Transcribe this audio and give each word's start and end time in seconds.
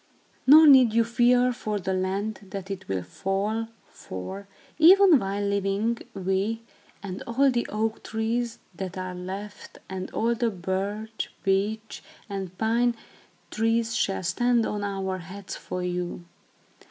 Nor 0.47 0.65
need 0.65 0.93
you 0.93 1.03
fear 1.03 1.53
for 1.53 1.77
the 1.77 1.93
land, 1.93 2.47
that 2.49 2.71
it 2.71 2.87
will 2.87 3.03
fall; 3.03 3.67
for, 3.87 4.47
even 4.79 5.19
while 5.19 5.43
living, 5.43 5.99
we, 6.15 6.63
and 7.03 7.21
all 7.27 7.51
the 7.51 7.67
oak 7.69 8.01
trees 8.01 8.57
that 8.73 8.97
are 8.97 9.13
left, 9.13 9.77
and 9.87 10.09
all 10.09 10.33
the 10.33 10.49
birch, 10.49 11.31
beech, 11.43 12.01
and 12.27 12.57
pine 12.57 12.95
trees 13.51 13.95
shall 13.95 14.23
stand 14.23 14.65
on 14.65 14.83
our 14.83 15.19
heads 15.19 15.55
for 15.55 15.83
you. 15.83 16.25